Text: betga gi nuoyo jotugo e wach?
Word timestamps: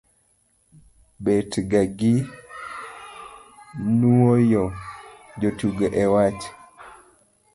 betga 1.23 1.81
gi 1.97 2.13
nuoyo 3.99 4.63
jotugo 5.39 5.85
e 6.03 6.05
wach? 6.13 6.41